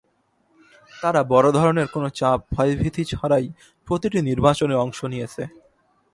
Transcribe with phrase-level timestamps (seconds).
[0.91, 3.45] তারা বড় ধরনের কোনো চাপ, ভয়ভীতি ছাড়াই
[3.87, 5.43] প্রতিটি নির্বাচনে অংশ নিয়েছে।